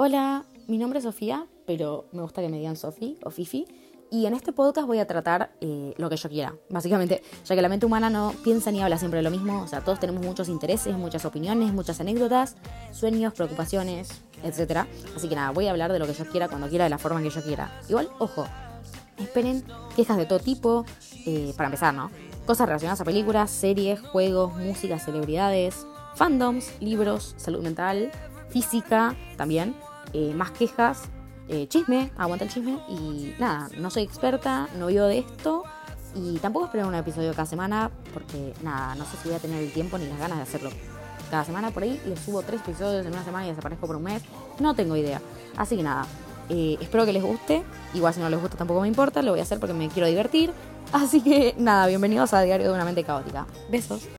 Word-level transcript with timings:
Hola, 0.00 0.44
mi 0.68 0.78
nombre 0.78 1.00
es 1.00 1.04
Sofía, 1.04 1.48
pero 1.66 2.06
me 2.12 2.22
gusta 2.22 2.40
que 2.40 2.48
me 2.48 2.58
digan 2.58 2.76
Sofi 2.76 3.18
o 3.24 3.30
Fifi. 3.30 3.66
Y 4.12 4.26
en 4.26 4.34
este 4.34 4.52
podcast 4.52 4.86
voy 4.86 5.00
a 5.00 5.08
tratar 5.08 5.50
eh, 5.60 5.92
lo 5.96 6.08
que 6.08 6.16
yo 6.16 6.28
quiera, 6.28 6.54
básicamente, 6.70 7.20
ya 7.44 7.56
que 7.56 7.62
la 7.62 7.68
mente 7.68 7.84
humana 7.84 8.08
no 8.08 8.32
piensa 8.44 8.70
ni 8.70 8.80
habla 8.80 8.96
siempre 8.96 9.18
de 9.18 9.24
lo 9.24 9.32
mismo, 9.32 9.60
o 9.60 9.66
sea, 9.66 9.80
todos 9.80 9.98
tenemos 9.98 10.24
muchos 10.24 10.48
intereses, 10.48 10.96
muchas 10.96 11.24
opiniones, 11.24 11.72
muchas 11.72 12.00
anécdotas, 12.00 12.54
sueños, 12.92 13.34
preocupaciones, 13.34 14.22
etc. 14.44 14.86
Así 15.16 15.28
que 15.28 15.34
nada, 15.34 15.50
voy 15.50 15.66
a 15.66 15.72
hablar 15.72 15.92
de 15.92 15.98
lo 15.98 16.06
que 16.06 16.14
yo 16.14 16.26
quiera, 16.26 16.46
cuando 16.46 16.68
quiera, 16.68 16.84
de 16.84 16.90
la 16.90 16.98
forma 16.98 17.20
que 17.20 17.30
yo 17.30 17.42
quiera. 17.42 17.80
Igual, 17.88 18.08
ojo, 18.20 18.46
esperen 19.18 19.64
quejas 19.96 20.16
de 20.16 20.26
todo 20.26 20.38
tipo, 20.38 20.84
eh, 21.26 21.52
para 21.56 21.66
empezar, 21.66 21.92
¿no? 21.92 22.12
Cosas 22.46 22.68
relacionadas 22.68 23.00
a 23.00 23.04
películas, 23.04 23.50
series, 23.50 24.00
juegos, 24.00 24.56
música, 24.56 25.00
celebridades, 25.00 25.88
fandoms, 26.14 26.80
libros, 26.80 27.34
salud 27.36 27.64
mental, 27.64 28.12
física 28.48 29.16
también, 29.36 29.74
eh, 30.12 30.32
más 30.34 30.50
quejas, 30.50 31.02
eh, 31.48 31.66
chisme, 31.68 32.10
aguanta 32.16 32.44
el 32.44 32.50
chisme 32.50 32.78
y 32.88 33.34
nada, 33.38 33.68
no 33.78 33.90
soy 33.90 34.02
experta, 34.02 34.68
no 34.78 34.86
vivo 34.86 35.04
de 35.04 35.18
esto 35.18 35.64
y 36.14 36.38
tampoco 36.38 36.66
espero 36.66 36.88
un 36.88 36.94
episodio 36.94 37.32
cada 37.32 37.46
semana 37.46 37.90
porque 38.12 38.52
nada, 38.62 38.94
no 38.94 39.04
sé 39.04 39.16
si 39.22 39.28
voy 39.28 39.36
a 39.36 39.40
tener 39.40 39.62
el 39.62 39.72
tiempo 39.72 39.98
ni 39.98 40.06
las 40.06 40.18
ganas 40.18 40.38
de 40.38 40.42
hacerlo 40.42 40.70
cada 41.30 41.44
semana 41.44 41.70
por 41.70 41.82
ahí, 41.82 42.00
les 42.06 42.18
subo 42.18 42.42
tres 42.42 42.60
episodios 42.60 43.04
en 43.06 43.12
una 43.12 43.24
semana 43.24 43.46
y 43.46 43.50
desaparezco 43.50 43.86
por 43.86 43.96
un 43.96 44.02
mes, 44.02 44.22
no 44.60 44.74
tengo 44.74 44.96
idea. 44.96 45.20
Así 45.56 45.76
que 45.76 45.82
nada, 45.82 46.06
eh, 46.48 46.76
espero 46.80 47.04
que 47.04 47.12
les 47.12 47.22
guste, 47.22 47.62
igual 47.94 48.14
si 48.14 48.20
no 48.20 48.30
les 48.30 48.40
gusta 48.40 48.56
tampoco 48.56 48.80
me 48.80 48.88
importa, 48.88 49.22
lo 49.22 49.32
voy 49.32 49.40
a 49.40 49.42
hacer 49.42 49.60
porque 49.60 49.74
me 49.74 49.88
quiero 49.88 50.08
divertir. 50.08 50.52
Así 50.92 51.20
que 51.20 51.54
nada, 51.58 51.86
bienvenidos 51.86 52.32
a 52.32 52.40
Diario 52.40 52.68
de 52.68 52.74
una 52.74 52.84
mente 52.84 53.04
caótica. 53.04 53.46
Besos. 53.70 54.02